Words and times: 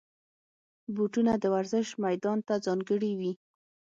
بوټونه 0.95 1.33
د 1.39 1.45
ورزش 1.55 1.87
میدان 2.03 2.37
ته 2.47 2.53
ځانګړي 2.65 3.11
وي. 3.19 3.33